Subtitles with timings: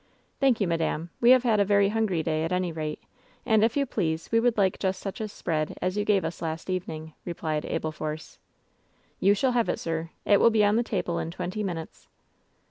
[0.39, 1.11] "Thank you, madam.
[1.19, 3.03] We have had a very hungry day, at any rate;
[3.45, 6.41] and, if you please, we would like just such a spread as you gave us
[6.41, 8.39] last evening," replied Abel Force.
[9.19, 10.09] "You shall have it, sir.
[10.25, 12.07] It will be on the table in twenty minutes.''